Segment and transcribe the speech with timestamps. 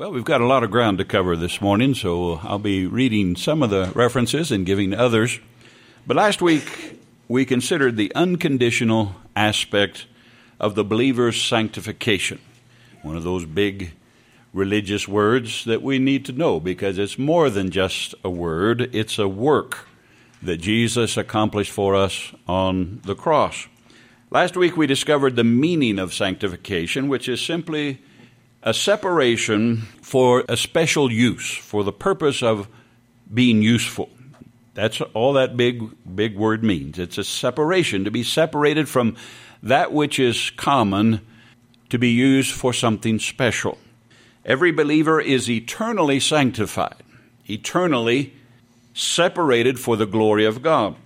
[0.00, 3.36] Well, we've got a lot of ground to cover this morning, so I'll be reading
[3.36, 5.40] some of the references and giving others.
[6.06, 10.06] But last week, we considered the unconditional aspect
[10.58, 12.38] of the believer's sanctification.
[13.02, 13.92] One of those big
[14.54, 19.18] religious words that we need to know because it's more than just a word, it's
[19.18, 19.86] a work
[20.40, 23.66] that Jesus accomplished for us on the cross.
[24.30, 28.00] Last week we discovered the meaning of sanctification, which is simply
[28.62, 32.68] a separation for a special use, for the purpose of
[33.32, 34.10] being useful.
[34.74, 35.82] That's all that big
[36.14, 36.98] big word means.
[36.98, 39.16] It's a separation to be separated from
[39.62, 41.20] that which is common
[41.88, 43.78] to be used for something special.
[44.44, 47.02] Every believer is eternally sanctified,
[47.48, 48.34] eternally
[48.94, 50.96] separated for the glory of God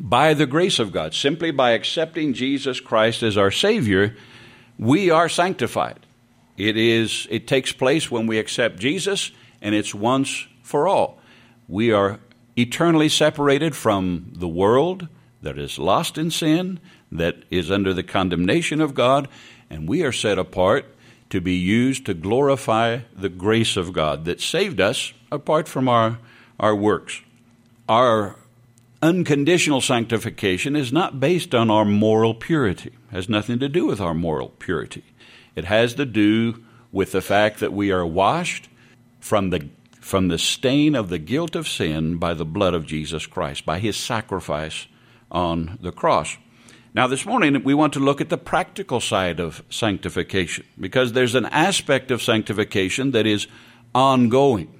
[0.00, 1.12] by the grace of God.
[1.12, 4.16] Simply by accepting Jesus Christ as our Savior,
[4.78, 5.98] we are sanctified.
[6.58, 9.30] It is it takes place when we accept Jesus
[9.62, 11.18] and it's once for all.
[11.68, 12.18] We are
[12.56, 15.06] eternally separated from the world
[15.40, 16.80] that is lost in sin,
[17.12, 19.28] that is under the condemnation of God,
[19.70, 20.86] and we are set apart
[21.30, 26.18] to be used to glorify the grace of God that saved us apart from our,
[26.58, 27.20] our works.
[27.88, 28.36] Our
[29.00, 34.00] unconditional sanctification is not based on our moral purity, it has nothing to do with
[34.00, 35.04] our moral purity.
[35.58, 38.68] It has to do with the fact that we are washed
[39.18, 39.68] from the
[40.00, 43.80] from the stain of the guilt of sin by the blood of Jesus Christ, by
[43.80, 44.86] his sacrifice
[45.32, 46.36] on the cross.
[46.94, 51.34] Now, this morning, we want to look at the practical side of sanctification because there's
[51.34, 53.48] an aspect of sanctification that is
[53.94, 54.72] ongoing,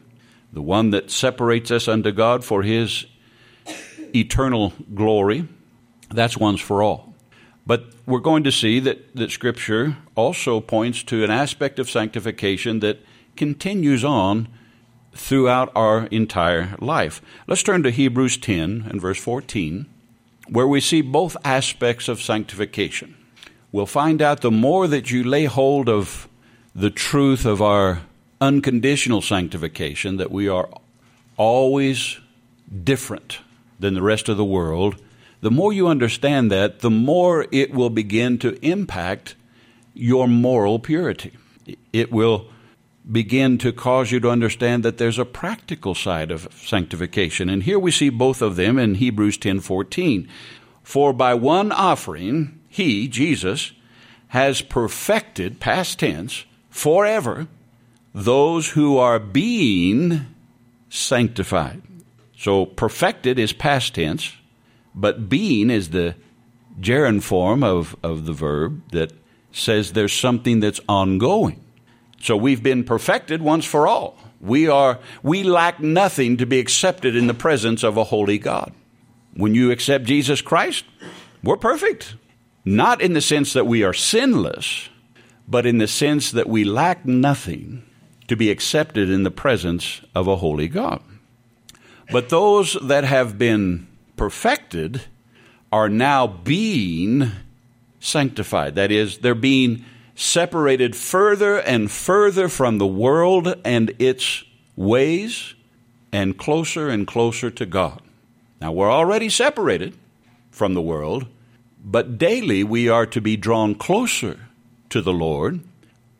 [0.53, 3.05] the one that separates us unto God for his
[4.15, 5.49] eternal glory.
[6.09, 7.08] That's once for all.
[7.69, 12.81] But we're going to see that, that Scripture also points to an aspect of sanctification
[12.81, 13.05] that
[13.37, 14.49] continues on
[15.13, 17.21] throughout our entire life.
[17.47, 19.85] Let's turn to Hebrews 10 and verse 14,
[20.49, 23.15] where we see both aspects of sanctification.
[23.71, 26.27] We'll find out the more that you lay hold of
[26.75, 28.01] the truth of our
[28.41, 30.71] unconditional sanctification, that we are
[31.37, 32.19] always
[32.83, 33.41] different
[33.79, 35.03] than the rest of the world,
[35.41, 39.37] the more you understand that, the more it will begin to impact
[39.95, 41.33] your moral purity.
[41.93, 42.49] It will
[43.11, 47.49] begin to cause you to understand that there's a practical side of sanctification.
[47.49, 50.29] And here we see both of them in Hebrews 10:14.
[50.83, 53.73] For by one offering he, Jesus,
[54.29, 57.49] has perfected past tense forever
[58.15, 60.27] those who are being
[60.91, 61.83] sanctified.
[62.37, 64.33] So perfected is past tense,
[64.99, 66.17] but being is the
[66.81, 69.13] gerund form of, of the verb that
[69.53, 71.65] says there's something that's ongoing.
[72.21, 74.19] So we've been perfected once for all.
[74.41, 78.73] We are we lack nothing to be accepted in the presence of a holy God.
[79.35, 80.85] When you accept Jesus Christ,
[81.43, 82.15] we're perfect.
[82.65, 84.89] Not in the sense that we are sinless,
[85.47, 87.85] but in the sense that we lack nothing
[88.27, 91.03] to be accepted in the presence of a holy God.
[92.11, 93.88] But those that have been
[94.19, 95.03] perfected
[95.73, 97.31] are now being
[98.01, 98.75] sanctified.
[98.75, 99.85] That is, they're being
[100.15, 104.45] separated further and further from the world and its
[104.77, 105.55] ways
[106.13, 108.03] and closer and closer to God.
[108.61, 109.97] Now, we're already separated
[110.51, 111.27] from the world,
[111.85, 114.41] but daily we are to be drawn closer
[114.91, 115.61] to the Lord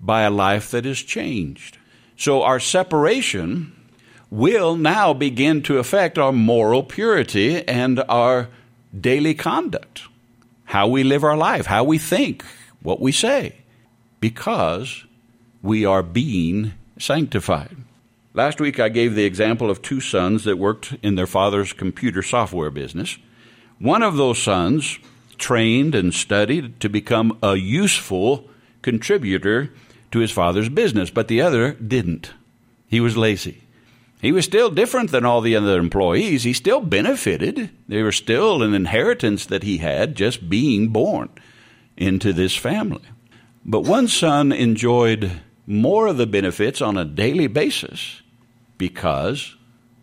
[0.01, 1.79] by a life that is changed.
[2.17, 3.73] So, our separation
[4.31, 8.49] will now begin to affect our moral purity and our
[8.99, 10.03] daily conduct,
[10.67, 12.45] how we live our life, how we think,
[12.83, 13.55] what we say
[14.21, 15.05] because
[15.63, 17.77] we are being sanctified.
[18.35, 22.23] Last week I gave the example of two sons that worked in their father's computer
[22.23, 23.19] software business.
[23.79, 24.99] One of those sons
[25.39, 28.49] trained and studied to become a useful
[28.83, 29.73] contributor
[30.11, 32.33] to his father's business, but the other didn't.
[32.89, 33.63] He was lazy.
[34.21, 36.43] He was still different than all the other employees.
[36.43, 37.71] He still benefited.
[37.87, 41.29] They were still an inheritance that he had just being born
[41.97, 43.03] into this family.
[43.65, 45.31] But one son enjoyed
[45.67, 48.23] more of the benefits on a daily basis
[48.77, 49.57] because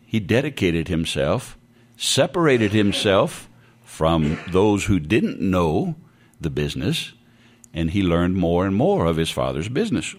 [0.05, 1.57] he dedicated himself,
[1.97, 3.49] separated himself
[3.83, 5.95] from those who didn't know
[6.39, 7.13] the business,
[7.73, 10.15] and he learned more and more of his father's business.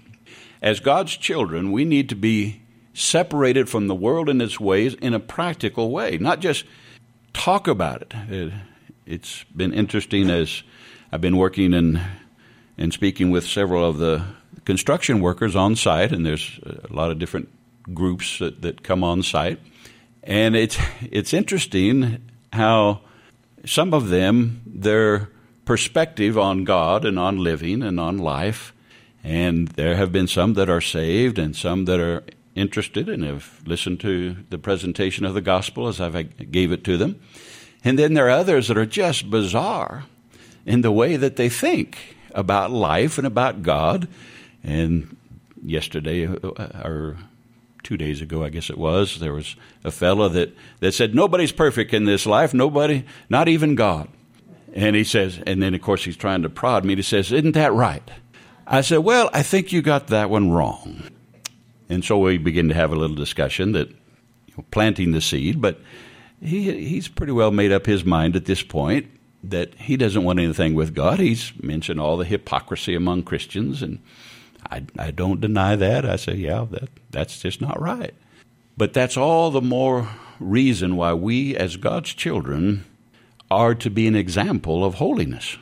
[0.61, 2.63] As God's children, we need to be
[2.97, 6.65] separated from the world and its ways in a practical way, not just
[7.35, 8.53] talk about it.
[9.05, 10.63] It's been interesting as
[11.13, 12.01] I've been working in
[12.79, 14.25] and speaking with several of the
[14.65, 17.51] construction workers on site, and there's a lot of different
[17.95, 19.61] groups that, that come on site.
[20.23, 22.23] And it's, it's interesting
[22.53, 23.03] how
[23.65, 25.29] some of them, their
[25.67, 28.73] perspective on God and on living and on life,
[29.23, 32.25] and there have been some that are saved and some that are
[32.57, 36.97] interested and have listened to the presentation of the gospel as I gave it to
[36.97, 37.21] them.
[37.85, 40.05] And then there are others that are just bizarre
[40.65, 44.09] in the way that they think about life and about God.
[44.65, 45.17] And
[45.63, 46.49] yesterday, uh,
[46.85, 47.17] or
[47.83, 49.55] two days ago, I guess it was, there was
[49.85, 54.09] a fellow that, that said, Nobody's perfect in this life, nobody, not even God.
[54.75, 56.97] And he says, and then of course he's trying to prod me.
[56.97, 58.03] He says, Isn't that right?
[58.67, 61.05] I said, Well, I think you got that one wrong.
[61.89, 65.61] And so we begin to have a little discussion that you know, planting the seed,
[65.61, 65.81] but
[66.41, 69.09] he, he's pretty well made up his mind at this point
[69.45, 71.19] that he doesn't want anything with God.
[71.19, 74.01] He's mentioned all the hypocrisy among Christians, and
[74.71, 76.05] I, I don't deny that.
[76.05, 78.15] I say, yeah, that, that's just not right.
[78.77, 80.09] But that's all the more
[80.41, 82.85] reason why we, as God's children,
[83.51, 85.57] are to be an example of holiness.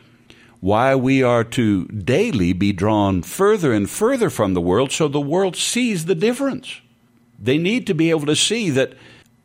[0.65, 5.21] Why we are to daily be drawn further and further from the world so the
[5.21, 6.81] world sees the difference.
[7.39, 8.95] They need to be able to see that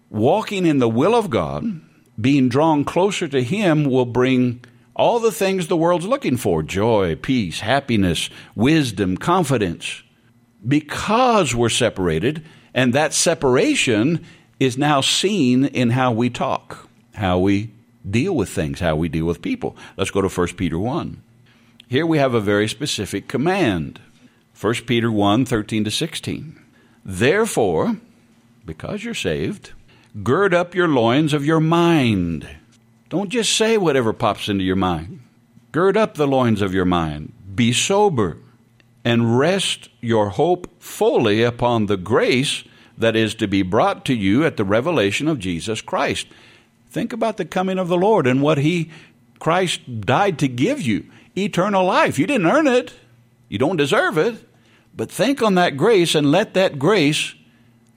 [0.10, 1.82] walking in the will of God
[2.22, 4.64] being drawn closer to Him will bring
[4.96, 10.04] all the things the world's looking for joy, peace, happiness, wisdom, confidence.
[10.66, 14.24] Because we're separated, and that separation
[14.58, 17.74] is now seen in how we talk, how we
[18.08, 19.76] deal with things, how we deal with people.
[19.98, 21.22] Let's go to 1 Peter 1.
[21.88, 24.00] Here we have a very specific command
[24.60, 26.60] 1 Peter 1 13 to 16.
[27.06, 27.98] Therefore,
[28.66, 29.72] because you're saved,
[30.24, 32.48] Gird up your loins of your mind.
[33.10, 35.22] Don't just say whatever pops into your mind.
[35.72, 37.32] Gird up the loins of your mind.
[37.54, 38.38] Be sober
[39.06, 42.64] and rest your hope fully upon the grace
[42.98, 46.26] that is to be brought to you at the revelation of Jesus Christ.
[46.90, 48.90] Think about the coming of the Lord and what he
[49.40, 51.06] Christ died to give you
[51.38, 52.20] eternal life.
[52.20, 52.94] You didn't earn it.
[53.48, 54.48] You don't deserve it.
[54.96, 57.34] But think on that grace and let that grace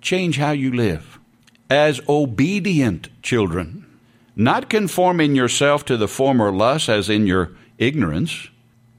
[0.01, 1.19] change how you live
[1.71, 3.87] as obedient children,
[4.37, 8.49] not conforming yourself to the former lusts as in your ignorance.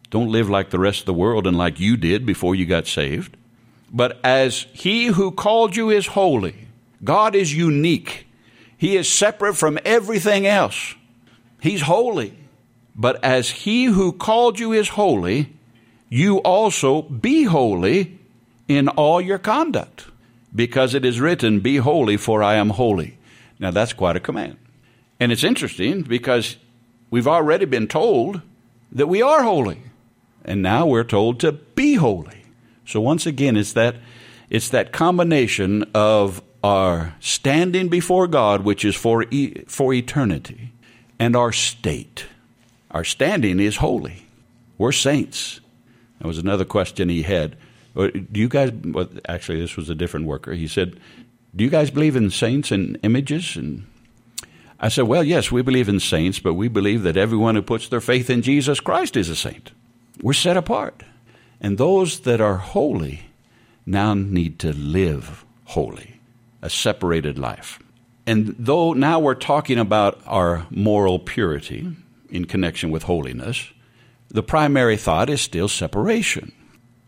[0.09, 2.87] Don't live like the rest of the world and like you did before you got
[2.87, 3.37] saved.
[3.91, 6.67] But as he who called you is holy,
[7.03, 8.22] God is unique.
[8.83, 10.95] He is separate from everything else.
[11.61, 12.37] He's holy.
[12.93, 15.53] But as he who called you is holy,
[16.09, 18.19] you also be holy
[18.67, 20.07] in all your conduct
[20.53, 23.17] because it is written, Be holy, for I am holy.
[23.57, 24.57] Now, that's quite a command.
[25.17, 26.57] And it's interesting because
[27.09, 28.41] we've already been told
[28.91, 29.81] that we are holy.
[30.43, 32.43] And now we're told to be holy.
[32.85, 33.95] So once again, it's that,
[34.49, 40.71] it's that combination of our standing before God, which is for, e- for eternity,
[41.19, 42.25] and our state.
[42.91, 44.25] Our standing is holy.
[44.77, 45.59] We're saints.
[46.19, 47.57] That was another question he had.
[47.95, 48.71] Do you guys?
[48.71, 50.53] Well, actually, this was a different worker.
[50.53, 50.99] He said,
[51.55, 53.85] "Do you guys believe in saints and images?" And
[54.79, 57.87] I said, "Well, yes, we believe in saints, but we believe that everyone who puts
[57.87, 59.71] their faith in Jesus Christ is a saint.
[60.21, 61.03] We're set apart,
[61.61, 63.25] and those that are holy
[63.85, 66.19] now need to live holy,
[66.63, 67.77] a separated life."
[68.25, 71.95] And though now we're talking about our moral purity
[72.29, 73.71] in connection with holiness,
[74.29, 76.51] the primary thought is still separation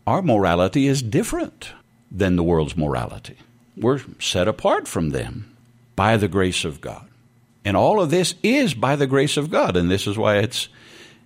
[0.06, 1.72] our morality is different
[2.10, 3.36] than the world's morality.
[3.76, 5.56] We're set apart from them
[5.96, 7.08] by the grace of God.
[7.64, 9.76] And all of this is by the grace of God.
[9.76, 10.68] And this is why it's,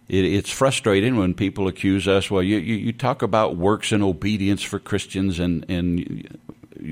[0.08, 4.02] it, it's frustrating when people accuse us, well, you, you, you talk about works and
[4.02, 6.38] obedience for Christians, and, and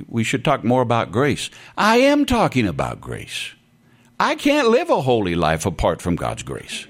[0.06, 1.50] we should talk more about grace.
[1.76, 3.52] I am talking about grace.
[4.20, 6.86] I can't live a holy life apart from God's grace.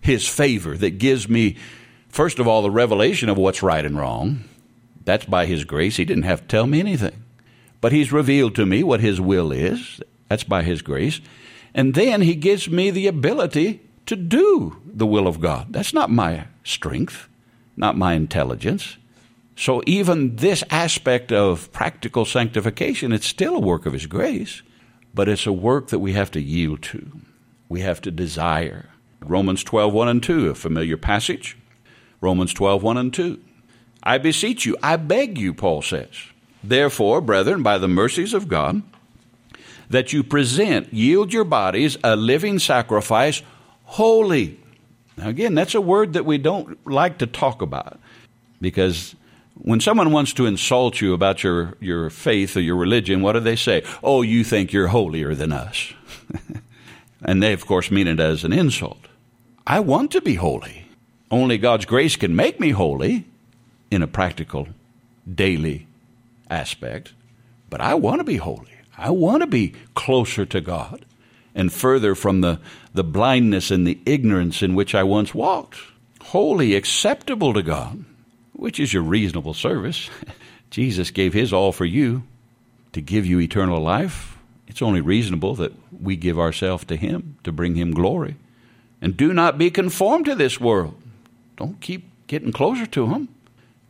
[0.00, 1.56] His favor that gives me
[2.10, 4.44] First of all, the revelation of what's right and wrong.
[5.04, 5.96] That's by His grace.
[5.96, 7.22] He didn't have to tell me anything.
[7.80, 10.00] But He's revealed to me what His will is.
[10.28, 11.20] That's by His grace.
[11.72, 15.72] And then He gives me the ability to do the will of God.
[15.72, 17.28] That's not my strength,
[17.76, 18.96] not my intelligence.
[19.60, 24.62] So even this aspect of practical sanctification, it's still a work of His grace,
[25.12, 27.12] but it's a work that we have to yield to.
[27.68, 28.88] We have to desire.
[29.20, 31.58] Romans 12, 1 and 2, a familiar passage.
[32.22, 33.38] Romans 12, 1 and 2.
[34.02, 36.08] I beseech you, I beg you, Paul says,
[36.64, 38.82] therefore, brethren, by the mercies of God,
[39.90, 43.42] that you present, yield your bodies a living sacrifice,
[43.84, 44.58] holy.
[45.18, 48.00] Now, again, that's a word that we don't like to talk about
[48.58, 49.14] because
[49.62, 53.40] When someone wants to insult you about your, your faith or your religion, what do
[53.40, 53.82] they say?
[54.02, 55.92] Oh, you think you're holier than us.
[57.22, 59.06] and they, of course, mean it as an insult.
[59.66, 60.86] I want to be holy.
[61.30, 63.26] Only God's grace can make me holy
[63.90, 64.68] in a practical,
[65.32, 65.86] daily
[66.48, 67.12] aspect.
[67.68, 68.72] But I want to be holy.
[68.96, 71.04] I want to be closer to God
[71.54, 72.60] and further from the,
[72.94, 75.78] the blindness and the ignorance in which I once walked.
[76.22, 78.04] Holy, acceptable to God,
[78.52, 80.10] which is your reasonable service.
[80.70, 82.22] Jesus gave his all for you
[82.92, 84.38] to give you eternal life.
[84.66, 88.36] It's only reasonable that we give ourselves to him to bring him glory.
[89.02, 91.00] And do not be conformed to this world.
[91.56, 93.28] Don't keep getting closer to him,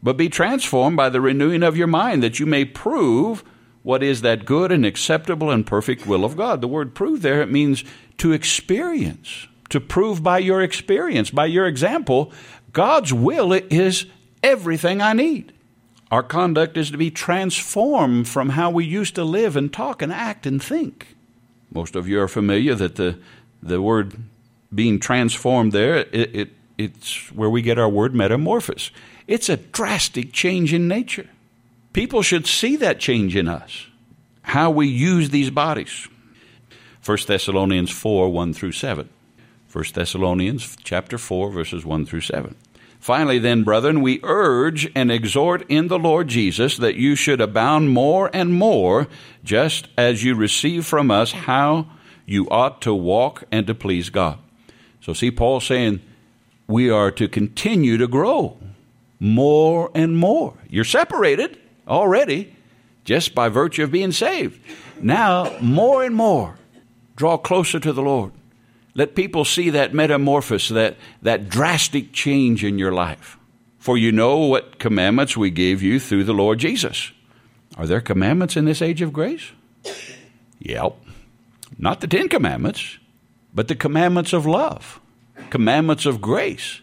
[0.02, 3.44] but be transformed by the renewing of your mind that you may prove
[3.82, 6.60] what is that good and acceptable and perfect will of God.
[6.60, 7.84] The word prove there, it means
[8.18, 12.32] to experience, to prove by your experience, by your example.
[12.72, 14.06] God's will is
[14.42, 15.52] everything I need.
[16.10, 20.12] Our conduct is to be transformed from how we used to live and talk and
[20.12, 21.16] act and think.
[21.72, 23.18] Most of you are familiar that the,
[23.62, 24.16] the word
[24.74, 28.90] being transformed there, it, it, it's where we get our word metamorphosis.
[29.28, 31.28] It's a drastic change in nature.
[31.92, 33.86] People should see that change in us,
[34.42, 36.08] how we use these bodies.
[37.04, 39.08] 1 Thessalonians 4 1 through 7.
[39.72, 42.56] 1 Thessalonians chapter 4, verses 1 through 7.
[43.00, 47.90] Finally, then, brethren, we urge and exhort in the Lord Jesus that you should abound
[47.90, 49.08] more and more,
[49.42, 51.86] just as you receive from us how
[52.26, 54.38] you ought to walk and to please God.
[55.00, 56.02] So, see, Paul saying
[56.66, 58.58] we are to continue to grow
[59.18, 60.54] more and more.
[60.68, 62.54] You're separated, already
[63.04, 64.60] just by virtue of being saved.
[65.00, 66.58] Now, more and more,
[67.16, 68.32] draw closer to the Lord.
[68.94, 73.38] Let people see that metamorphosis, that, that drastic change in your life.
[73.78, 77.12] For you know what commandments we gave you through the Lord Jesus.
[77.76, 79.52] Are there commandments in this age of grace?
[80.58, 80.96] Yep.
[81.78, 82.98] Not the Ten Commandments,
[83.54, 85.00] but the commandments of love,
[85.48, 86.80] commandments of grace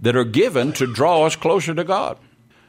[0.00, 2.16] that are given to draw us closer to God.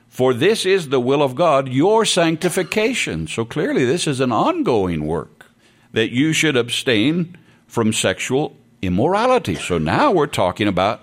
[0.09, 3.27] For this is the will of God, your sanctification.
[3.27, 5.45] So clearly, this is an ongoing work
[5.93, 9.55] that you should abstain from sexual immorality.
[9.55, 11.01] So now we're talking about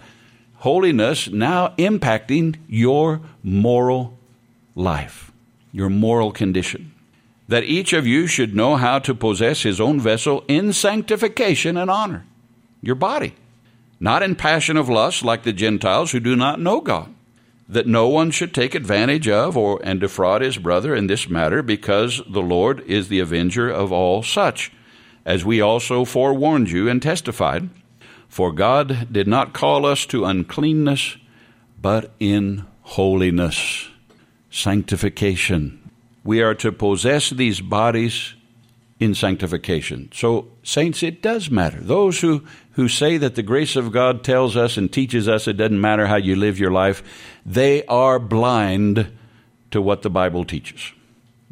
[0.56, 4.16] holiness now impacting your moral
[4.75, 5.32] life,
[5.73, 6.92] your moral condition.
[7.49, 11.90] That each of you should know how to possess his own vessel in sanctification and
[11.90, 12.26] honor,
[12.82, 13.35] your body,
[13.99, 17.14] not in passion of lust like the Gentiles who do not know God
[17.68, 21.62] that no one should take advantage of or and defraud his brother in this matter
[21.62, 24.73] because the Lord is the avenger of all such
[25.28, 27.68] as we also forewarned you and testified
[28.28, 31.18] for God did not call us to uncleanness
[31.80, 33.88] but in holiness
[34.50, 35.90] sanctification
[36.25, 38.35] we are to possess these bodies
[39.00, 40.11] in sanctification.
[40.12, 41.80] So, saints, it does matter.
[41.80, 45.56] Those who, who say that the grace of God tells us and teaches us it
[45.56, 47.02] doesn't matter how you live your life,
[47.47, 49.11] they are blind
[49.70, 50.92] to what the Bible teaches.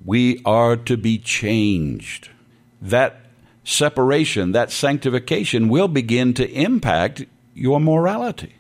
[0.04, 2.30] We are to be changed.
[2.82, 3.25] That
[3.66, 8.54] separation, that sanctification will begin to impact your morality.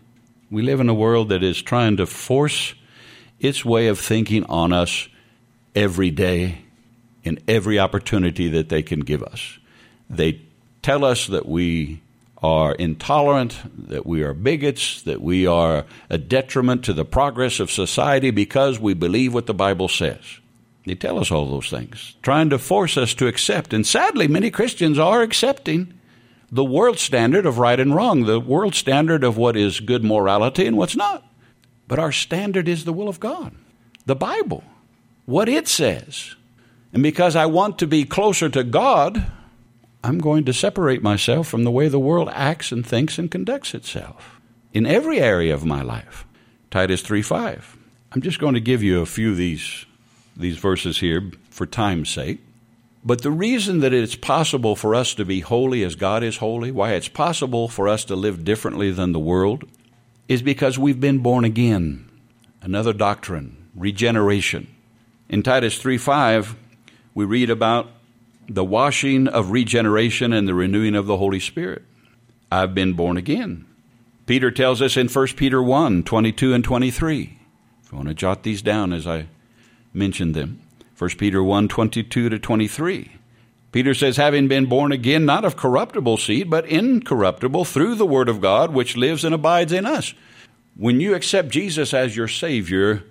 [0.50, 2.74] We live in a world that is trying to force
[3.38, 5.08] its way of thinking on us
[5.76, 6.58] every day
[7.22, 9.58] in every opportunity that they can give us.
[10.10, 10.40] They
[10.82, 12.02] tell us that we
[12.42, 17.70] are intolerant, that we are bigots, that we are a detriment to the progress of
[17.70, 20.20] society because we believe what the Bible says.
[20.86, 23.72] They tell us all those things, trying to force us to accept.
[23.72, 25.92] And sadly, many Christians are accepting
[26.50, 30.64] the world standard of right and wrong, the world standard of what is good morality
[30.64, 31.24] and what's not.
[31.88, 33.54] But our standard is the will of God,
[34.06, 34.62] the Bible,
[35.24, 36.36] what it says.
[36.92, 39.26] And because I want to be closer to God,
[40.04, 43.74] I'm going to separate myself from the way the world acts and thinks and conducts
[43.74, 44.40] itself
[44.72, 46.24] in every area of my life.
[46.70, 47.76] Titus 3 5.
[48.12, 49.85] I'm just going to give you a few of these,
[50.36, 52.40] these verses here for time's sake.
[53.04, 56.72] But the reason that it's possible for us to be holy as God is holy,
[56.72, 59.64] why it's possible for us to live differently than the world,
[60.28, 62.08] is because we've been born again.
[62.62, 64.66] Another doctrine, regeneration.
[65.28, 66.56] In Titus 3 5,
[67.14, 67.90] we read about
[68.48, 71.82] the washing of regeneration and the renewing of the Holy Spirit.
[72.50, 73.66] I've been born again.
[74.26, 77.38] Peter tells us in 1 Peter 1 22 and 23.
[77.84, 79.28] If you want to jot these down as I
[79.96, 80.60] mentioned them.
[80.98, 83.10] 1 Peter 1 22 to 23.
[83.72, 88.28] Peter says, having been born again, not of corruptible seed, but incorruptible, through the Word
[88.28, 90.14] of God, which lives and abides in us.
[90.76, 93.04] When you accept Jesus as your Savior,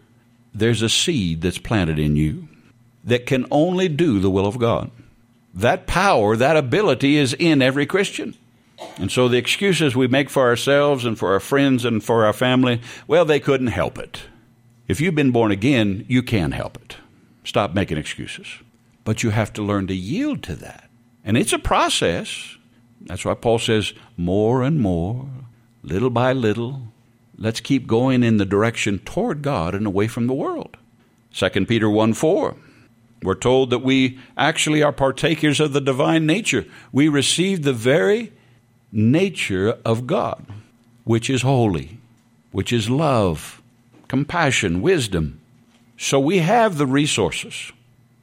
[0.54, 2.48] there's a seed that's planted in you
[3.04, 4.90] that can only do the will of God.
[5.54, 8.36] That power, that ability is in every Christian.
[8.98, 12.34] And so the excuses we make for ourselves and for our friends and for our
[12.34, 14.24] family, well, they couldn't help it.
[14.88, 16.98] If you've been born again, you can help it.
[17.44, 18.48] Stop making excuses.
[19.04, 20.90] But you have to learn to yield to that.
[21.24, 22.58] And it's a process.
[23.02, 25.28] That's why Paul says, more and more,
[25.82, 26.90] little by little,
[27.38, 30.78] let's keep going in the direction toward God and away from the world.
[31.34, 32.56] 2 Peter 1 4.
[33.24, 36.66] We're told that we actually are partakers of the divine nature.
[36.92, 38.32] We receive the very
[38.92, 40.46] nature of God,
[41.06, 41.98] which is holy,
[42.52, 43.62] which is love,
[44.08, 45.42] compassion, wisdom.
[45.98, 47.72] So we have the resources.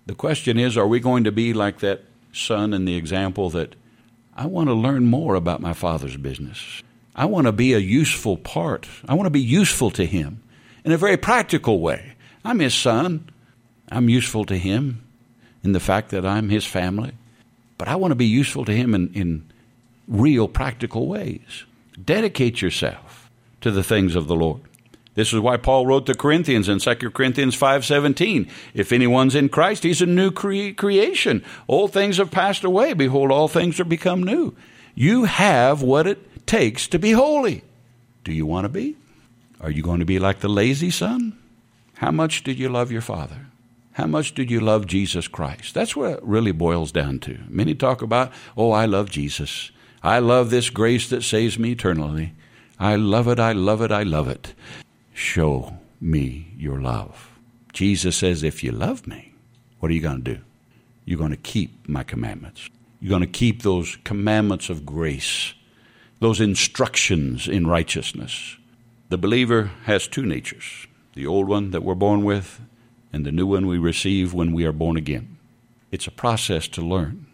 [0.07, 3.75] The question is are we going to be like that son in the example that
[4.35, 6.83] I want to learn more about my father's business?
[7.15, 8.89] I want to be a useful part.
[9.07, 10.43] I want to be useful to him
[10.85, 12.15] in a very practical way.
[12.45, 13.29] I'm his son.
[13.91, 15.05] I'm useful to him
[15.63, 17.13] in the fact that I'm his family.
[17.77, 19.53] But I want to be useful to him in, in
[20.09, 21.65] real practical ways.
[22.03, 24.63] Dedicate yourself to the things of the Lord.
[25.15, 29.83] This is why Paul wrote to Corinthians in 2 Corinthians 5:17, if anyone's in Christ,
[29.83, 31.45] he's a new cre- creation.
[31.69, 34.55] Old things have passed away, behold all things are become new.
[34.95, 37.63] You have what it takes to be holy.
[38.25, 38.97] Do you want to be?
[39.61, 41.37] Are you going to be like the lazy son?
[41.97, 43.47] How much did you love your father?
[43.93, 45.75] How much did you love Jesus Christ?
[45.75, 47.39] That's what it really boils down to.
[47.49, 49.71] Many talk about, "Oh, I love Jesus.
[50.03, 52.33] I love this grace that saves me eternally.
[52.81, 54.55] I love it, I love it, I love it."
[55.23, 57.39] Show me your love.
[57.73, 59.33] Jesus says, if you love me,
[59.79, 60.41] what are you going to do?
[61.05, 62.69] You're going to keep my commandments.
[63.01, 65.55] You're going to keep those commandments of grace,
[66.21, 68.57] those instructions in righteousness.
[69.09, 72.59] The believer has two natures the old one that we're born with,
[73.13, 75.37] and the new one we receive when we are born again.
[75.91, 77.27] It's a process to learn.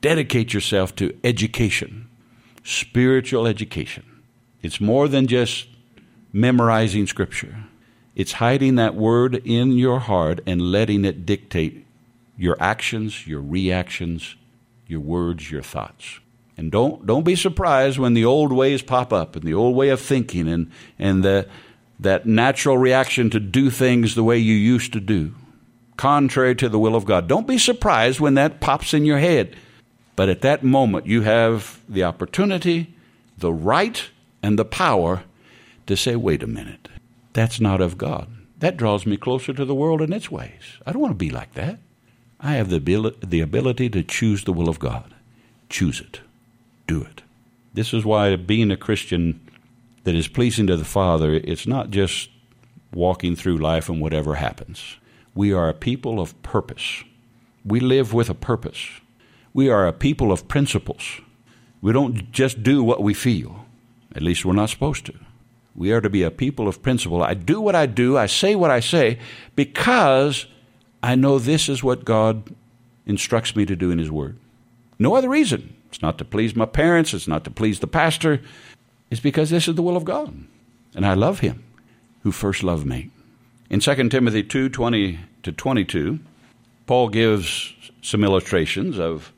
[0.00, 2.08] Dedicate yourself to education,
[2.62, 4.04] spiritual education.
[4.62, 5.66] It's more than just
[6.34, 7.64] memorizing Scripture.
[8.16, 11.86] It's hiding that word in your heart and letting it dictate
[12.36, 14.34] your actions, your reactions,
[14.86, 16.18] your words, your thoughts.
[16.56, 19.88] And don't don't be surprised when the old ways pop up and the old way
[19.88, 21.48] of thinking and and the
[22.00, 25.34] that natural reaction to do things the way you used to do,
[25.96, 27.28] contrary to the will of God.
[27.28, 29.56] Don't be surprised when that pops in your head.
[30.16, 32.94] But at that moment you have the opportunity,
[33.38, 34.08] the right,
[34.42, 35.22] and the power
[35.86, 36.88] to say, wait a minute,
[37.32, 38.28] that's not of God.
[38.58, 40.78] That draws me closer to the world and its ways.
[40.86, 41.78] I don't want to be like that.
[42.40, 45.14] I have the ability, the ability to choose the will of God.
[45.68, 46.20] Choose it.
[46.86, 47.22] Do it.
[47.72, 49.40] This is why being a Christian
[50.04, 52.30] that is pleasing to the Father, it's not just
[52.92, 54.96] walking through life and whatever happens.
[55.34, 57.02] We are a people of purpose.
[57.64, 58.86] We live with a purpose.
[59.52, 61.20] We are a people of principles.
[61.80, 63.66] We don't just do what we feel.
[64.14, 65.14] At least we're not supposed to.
[65.74, 67.22] We are to be a people of principle.
[67.22, 69.18] I do what I do, I say what I say,
[69.56, 70.46] because
[71.02, 72.54] I know this is what God
[73.06, 74.38] instructs me to do in His Word.
[74.98, 75.74] No other reason.
[75.88, 78.40] It's not to please my parents, it's not to please the pastor.
[79.10, 80.44] It's because this is the will of God.
[80.94, 81.62] And I love Him
[82.22, 83.10] who first loved me.
[83.70, 86.20] In 2 Timothy 2 20 to 22,
[86.86, 89.32] Paul gives some illustrations of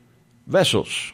[0.46, 1.12] vessels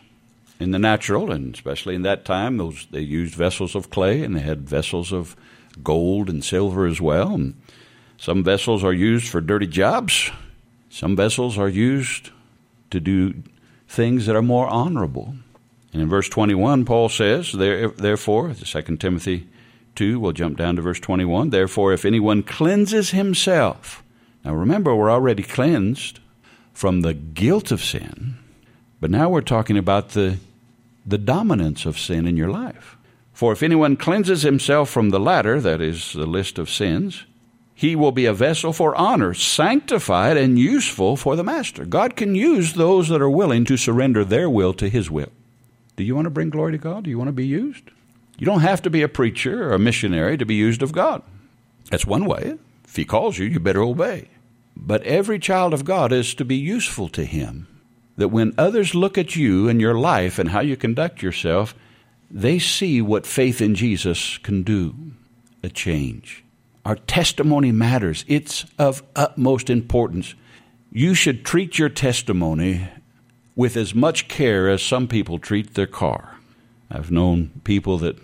[0.62, 4.36] in the natural, and especially in that time, those they used vessels of clay and
[4.36, 5.36] they had vessels of
[5.82, 7.34] gold and silver as well.
[7.34, 7.60] And
[8.16, 10.30] some vessels are used for dirty jobs.
[10.88, 12.30] Some vessels are used
[12.90, 13.42] to do
[13.88, 15.34] things that are more honorable.
[15.92, 19.48] And in verse 21, Paul says, Therefore, 2 Timothy
[19.94, 21.50] 2, we'll jump down to verse 21.
[21.50, 24.02] Therefore, if anyone cleanses himself,
[24.44, 26.20] now remember, we're already cleansed
[26.72, 28.38] from the guilt of sin,
[29.00, 30.38] but now we're talking about the
[31.04, 32.96] the dominance of sin in your life.
[33.32, 37.24] For if anyone cleanses himself from the latter, that is, the list of sins,
[37.74, 41.84] he will be a vessel for honor, sanctified and useful for the master.
[41.84, 45.32] God can use those that are willing to surrender their will to his will.
[45.96, 47.04] Do you want to bring glory to God?
[47.04, 47.90] Do you want to be used?
[48.38, 51.22] You don't have to be a preacher or a missionary to be used of God.
[51.90, 52.58] That's one way.
[52.84, 54.28] If he calls you, you better obey.
[54.76, 57.66] But every child of God is to be useful to him
[58.16, 61.74] that when others look at you and your life and how you conduct yourself,
[62.30, 64.94] they see what faith in Jesus can do
[65.62, 66.44] a change.
[66.84, 70.34] Our testimony matters, it's of utmost importance.
[70.90, 72.88] You should treat your testimony
[73.54, 76.36] with as much care as some people treat their car.
[76.90, 78.18] I've known people that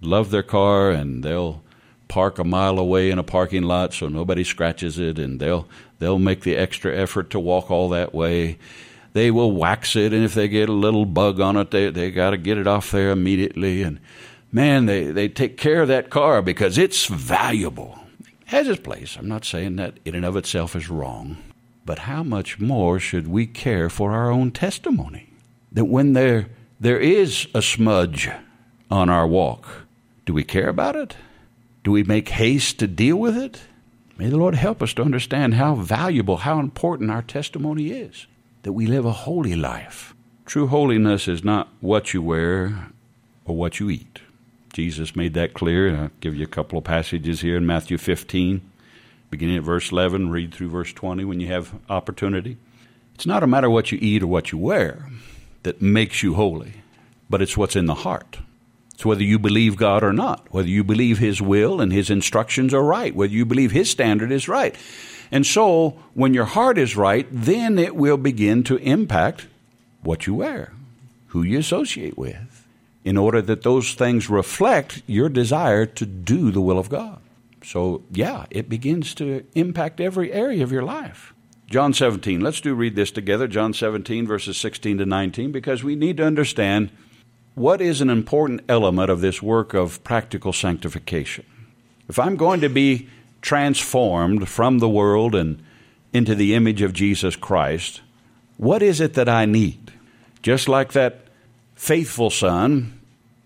[0.00, 1.62] love their car and they'll
[2.08, 5.66] park a mile away in a parking lot so nobody scratches it, and they'll
[5.98, 8.58] they'll make the extra effort to walk all that way.
[9.16, 12.10] They will wax it, and if they get a little bug on it, they they
[12.10, 13.82] got to get it off there immediately.
[13.82, 13.98] And
[14.52, 17.98] man, they they take care of that car because it's valuable.
[18.20, 19.16] It has its place.
[19.16, 21.38] I'm not saying that in and of itself is wrong,
[21.86, 25.30] but how much more should we care for our own testimony?
[25.72, 28.28] That when there there is a smudge
[28.90, 29.86] on our walk,
[30.26, 31.16] do we care about it?
[31.84, 33.62] Do we make haste to deal with it?
[34.18, 38.26] May the Lord help us to understand how valuable, how important our testimony is,
[38.66, 40.12] that we live a holy life.
[40.44, 42.88] True holiness is not what you wear
[43.44, 44.18] or what you eat.
[44.72, 45.94] Jesus made that clear.
[45.94, 48.68] I'll give you a couple of passages here in Matthew 15,
[49.30, 52.56] beginning at verse 11, read through verse 20 when you have opportunity.
[53.14, 55.10] It's not a matter what you eat or what you wear
[55.62, 56.82] that makes you holy,
[57.30, 58.40] but it's what's in the heart.
[58.94, 62.74] It's whether you believe God or not, whether you believe His will and His instructions
[62.74, 64.74] are right, whether you believe His standard is right.
[65.30, 69.46] And so, when your heart is right, then it will begin to impact
[70.02, 70.72] what you wear,
[71.28, 72.66] who you associate with,
[73.04, 77.18] in order that those things reflect your desire to do the will of God.
[77.64, 81.34] So, yeah, it begins to impact every area of your life.
[81.68, 83.48] John 17, let's do read this together.
[83.48, 86.90] John 17, verses 16 to 19, because we need to understand
[87.56, 91.44] what is an important element of this work of practical sanctification?
[92.08, 93.08] If I'm going to be
[93.42, 95.62] transformed from the world and
[96.12, 98.00] into the image of Jesus Christ,
[98.56, 99.92] what is it that I need?
[100.42, 101.26] Just like that
[101.74, 103.00] faithful son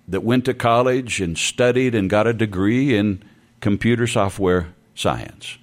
[0.07, 3.23] that went to college and studied and got a degree in
[3.61, 5.59] computer software science,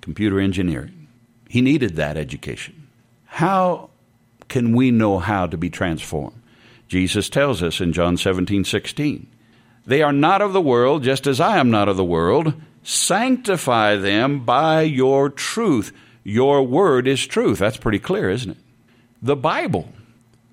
[0.00, 1.08] computer engineering.
[1.48, 2.88] He needed that education.
[3.26, 3.90] How
[4.48, 6.40] can we know how to be transformed?
[6.88, 9.26] Jesus tells us in John 17, 16.
[9.86, 12.54] They are not of the world, just as I am not of the world.
[12.82, 15.92] Sanctify them by your truth.
[16.24, 17.58] Your word is truth.
[17.58, 18.58] That's pretty clear, isn't it?
[19.22, 19.88] The Bible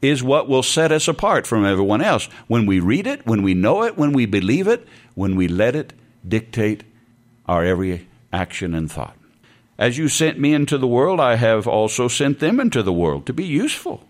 [0.02, 2.26] is what will set us apart from everyone else.
[2.48, 5.76] When we read it, when we know it, when we believe it, when we let
[5.76, 5.94] it
[6.28, 6.84] dictate
[7.48, 9.16] our every action and thought.
[9.78, 13.26] As you sent me into the world, I have also sent them into the world
[13.28, 14.04] to be useful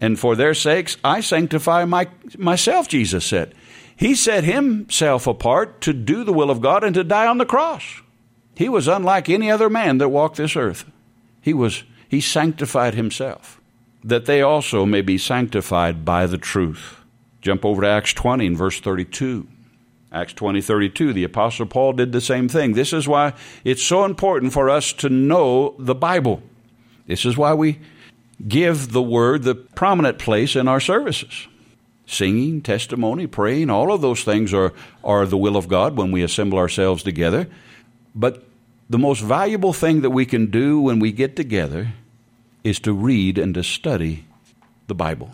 [0.00, 3.54] and for their sakes I sanctify my, myself, Jesus said.
[4.00, 7.44] He set himself apart to do the will of God and to die on the
[7.44, 8.00] cross.
[8.56, 10.90] He was unlike any other man that walked this earth.
[11.42, 13.60] He was he sanctified himself
[14.02, 16.96] that they also may be sanctified by the truth.
[17.42, 19.46] Jump over to Acts 20 and verse 32.
[20.10, 22.72] Acts 20, 32, the Apostle Paul did the same thing.
[22.72, 23.34] This is why
[23.64, 26.42] it's so important for us to know the Bible.
[27.06, 27.78] This is why we
[28.48, 31.46] give the word the prominent place in our services.
[32.10, 34.72] Singing, testimony, praying, all of those things are,
[35.04, 37.46] are the will of God when we assemble ourselves together.
[38.16, 38.42] But
[38.88, 41.92] the most valuable thing that we can do when we get together
[42.64, 44.24] is to read and to study
[44.88, 45.30] the Bible.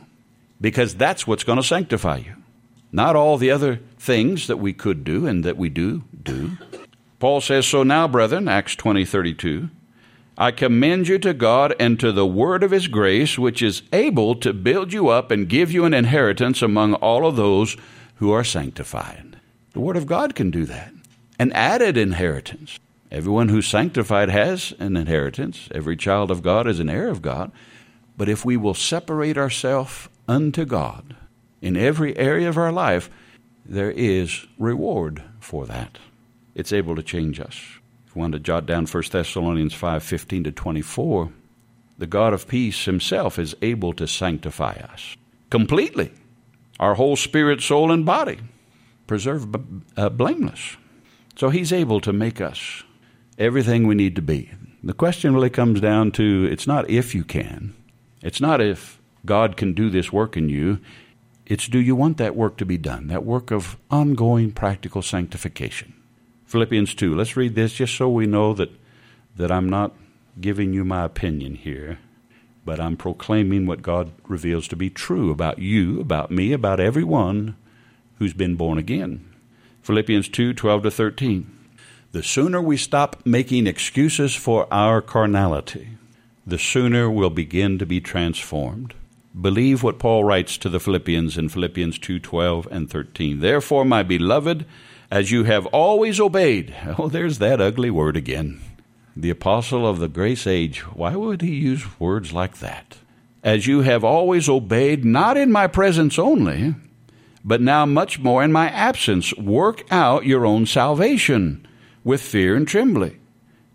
[0.60, 2.34] Because that's what's going to sanctify you.
[2.92, 6.58] Not all the other things that we could do and that we do do.
[7.18, 9.70] Paul says, So now, brethren, Acts 20 32,
[10.38, 14.34] I commend you to God and to the word of his grace, which is able
[14.36, 17.76] to build you up and give you an inheritance among all of those
[18.16, 19.40] who are sanctified.
[19.72, 20.92] The word of God can do that.
[21.38, 22.78] An added inheritance.
[23.10, 25.68] Everyone who's sanctified has an inheritance.
[25.74, 27.50] Every child of God is an heir of God.
[28.18, 31.16] But if we will separate ourselves unto God
[31.62, 33.08] in every area of our life,
[33.64, 35.98] there is reward for that.
[36.54, 37.75] It's able to change us
[38.16, 41.32] want to jot down 1 Thessalonians 5 15 to 24,
[41.98, 45.16] the God of peace himself is able to sanctify us
[45.50, 46.12] completely,
[46.78, 48.38] our whole spirit, soul, and body,
[49.06, 49.46] preserve
[49.96, 50.76] uh, blameless.
[51.36, 52.82] So he's able to make us
[53.38, 54.50] everything we need to be.
[54.82, 57.74] The question really comes down to it's not if you can,
[58.22, 60.80] it's not if God can do this work in you,
[61.44, 65.92] it's do you want that work to be done, that work of ongoing practical sanctification.
[66.46, 67.14] Philippians 2.
[67.14, 68.70] Let's read this just so we know that,
[69.36, 69.94] that I'm not
[70.40, 71.98] giving you my opinion here,
[72.64, 77.56] but I'm proclaiming what God reveals to be true about you, about me, about everyone
[78.18, 79.32] who's been born again.
[79.82, 81.52] Philippians 2 12 to 13.
[82.12, 85.90] The sooner we stop making excuses for our carnality,
[86.46, 88.94] the sooner we'll begin to be transformed.
[89.38, 93.40] Believe what Paul writes to the Philippians in Philippians 2:12 and 13.
[93.40, 94.64] Therefore, my beloved,
[95.16, 96.74] as you have always obeyed.
[96.98, 98.60] Oh, there's that ugly word again.
[99.16, 102.98] The apostle of the grace age, why would he use words like that?
[103.42, 106.74] As you have always obeyed, not in my presence only,
[107.42, 111.66] but now much more in my absence, work out your own salvation
[112.04, 113.18] with fear and trembling.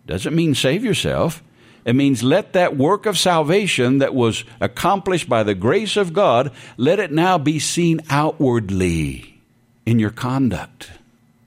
[0.06, 1.42] Doesn't mean save yourself.
[1.84, 6.52] It means let that work of salvation that was accomplished by the grace of God,
[6.76, 9.40] let it now be seen outwardly
[9.84, 10.92] in your conduct.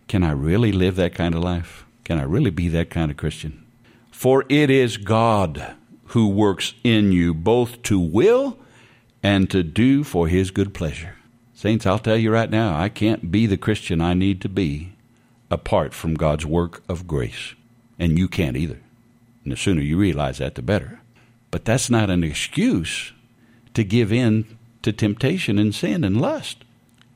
[0.07, 1.85] Can I really live that kind of life?
[2.03, 3.65] Can I really be that kind of Christian?
[4.11, 5.75] For it is God
[6.07, 8.57] who works in you both to will
[9.23, 11.15] and to do for his good pleasure.
[11.53, 14.93] Saints, I'll tell you right now, I can't be the Christian I need to be
[15.49, 17.55] apart from God's work of grace.
[17.97, 18.79] And you can't either.
[19.43, 20.99] And the sooner you realize that, the better.
[21.49, 23.13] But that's not an excuse
[23.73, 26.63] to give in to temptation and sin and lust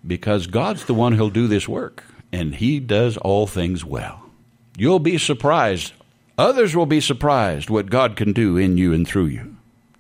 [0.06, 4.30] because God's the one who'll do this work and He does all things well.
[4.78, 5.94] You'll be surprised.
[6.38, 9.58] Others will be surprised what God can do in you and through you.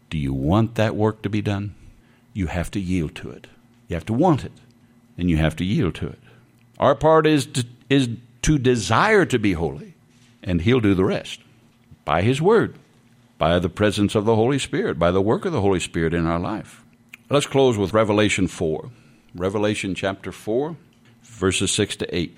[0.09, 1.75] Do you want that work to be done?
[2.33, 3.47] You have to yield to it.
[3.87, 4.53] You have to want it,
[5.17, 6.19] and you have to yield to it.
[6.79, 8.09] Our part is to, is
[8.43, 9.95] to desire to be holy,
[10.41, 11.41] and He'll do the rest
[12.05, 12.75] by His Word,
[13.37, 16.25] by the presence of the Holy Spirit, by the work of the Holy Spirit in
[16.25, 16.83] our life.
[17.29, 18.89] Let's close with Revelation 4.
[19.35, 20.75] Revelation chapter 4,
[21.29, 22.37] verses 6 to 8.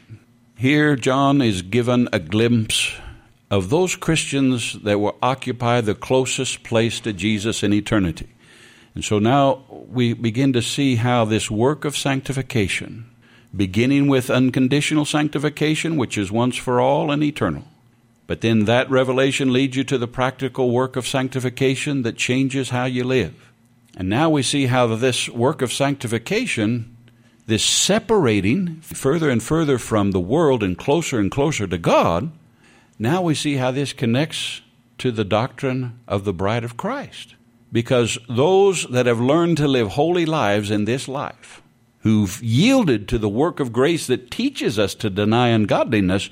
[0.57, 2.93] Here, John is given a glimpse
[3.49, 8.29] of those Christians that will occupy the closest place to Jesus in eternity.
[8.93, 13.09] And so now we begin to see how this work of sanctification,
[13.55, 17.63] beginning with unconditional sanctification, which is once for all and eternal,
[18.27, 22.85] but then that revelation leads you to the practical work of sanctification that changes how
[22.85, 23.51] you live.
[23.97, 26.95] And now we see how this work of sanctification
[27.45, 32.31] this separating further and further from the world and closer and closer to God,
[32.99, 34.61] now we see how this connects
[34.99, 37.35] to the doctrine of the bride of Christ.
[37.71, 41.61] Because those that have learned to live holy lives in this life,
[42.01, 46.29] who've yielded to the work of grace that teaches us to deny ungodliness,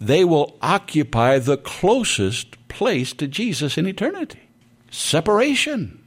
[0.00, 4.48] they will occupy the closest place to Jesus in eternity.
[4.90, 6.02] Separation.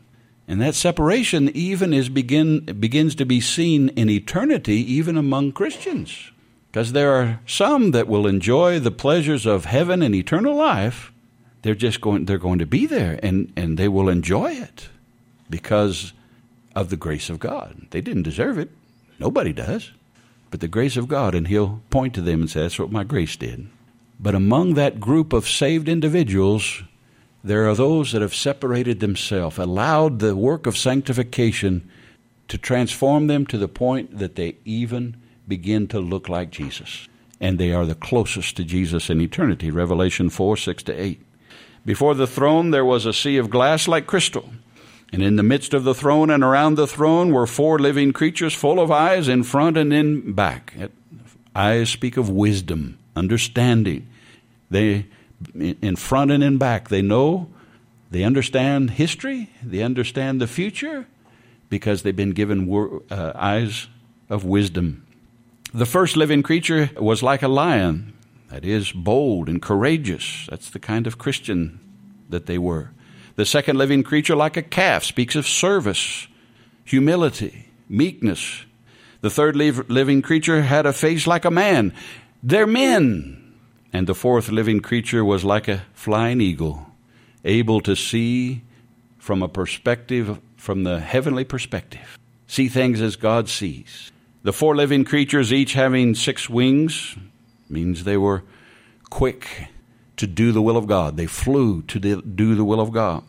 [0.49, 6.31] And that separation even is begin, begins to be seen in eternity, even among Christians.
[6.71, 11.12] Because there are some that will enjoy the pleasures of heaven and eternal life.
[11.62, 14.89] They're just going, they're going to be there and, and they will enjoy it
[15.51, 16.13] because
[16.75, 17.85] of the grace of God.
[17.91, 18.71] They didn't deserve it.
[19.19, 19.91] Nobody does.
[20.49, 23.03] But the grace of God, and He'll point to them and say, That's what my
[23.03, 23.67] grace did.
[24.19, 26.81] But among that group of saved individuals,
[27.43, 31.89] there are those that have separated themselves, allowed the work of sanctification
[32.49, 35.15] to transform them to the point that they even
[35.47, 37.08] begin to look like Jesus.
[37.39, 39.71] And they are the closest to Jesus in eternity.
[39.71, 41.21] Revelation 4 6 to 8.
[41.86, 44.49] Before the throne there was a sea of glass like crystal.
[45.12, 48.54] And in the midst of the throne and around the throne were four living creatures
[48.54, 50.73] full of eyes in front and in back.
[51.56, 54.08] Eyes speak of wisdom, understanding.
[54.69, 55.08] They
[55.56, 56.89] in front and in back.
[56.89, 57.49] They know,
[58.12, 61.06] they understand history, they understand the future
[61.69, 63.88] because they've been given uh, eyes
[64.30, 65.06] of wisdom.
[65.73, 68.13] The first living creature was like a lion,
[68.49, 70.47] that is, bold and courageous.
[70.49, 71.80] That's the kind of Christian
[72.30, 72.89] that they were.
[73.36, 76.28] The second living creature, like a calf, speaks of service,
[76.84, 78.65] humility, meekness.
[79.21, 81.93] The third living creature had a face like a man.
[82.41, 83.48] They're men.
[83.91, 86.88] And the fourth living creature was like a flying eagle,
[87.43, 88.62] able to see
[89.17, 94.12] from a perspective, from the heavenly perspective, see things as God sees.
[94.43, 97.17] The four living creatures, each having six wings,
[97.69, 98.43] means they were
[99.10, 99.67] quick
[100.17, 101.17] to do the will of God.
[101.17, 103.23] They flew to do the will of God.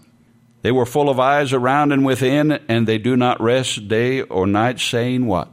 [0.62, 4.46] They were full of eyes around and within, and they do not rest day or
[4.46, 5.48] night, saying, What?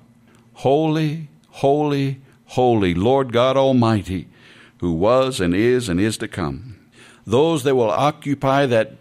[0.53, 4.27] Holy, holy, holy, Lord God Almighty
[4.79, 6.79] who was and is and is to come.
[7.25, 8.93] Those that will occupy that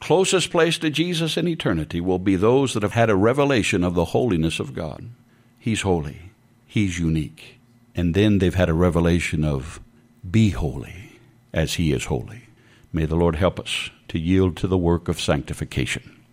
[0.00, 3.94] closest place to Jesus in eternity will be those that have had a revelation of
[3.94, 5.10] the holiness of God.
[5.58, 6.30] He's holy,
[6.66, 7.58] He's unique.
[7.94, 9.80] And then they've had a revelation of
[10.28, 11.20] be holy
[11.52, 12.48] as He is holy.
[12.92, 16.13] May the Lord help us to yield to the work of sanctification.